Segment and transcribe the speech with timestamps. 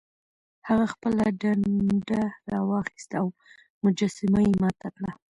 [0.67, 3.27] هغه خپله ډنډه راواخیسته او
[3.83, 5.11] مجسمه یې ماته کړه.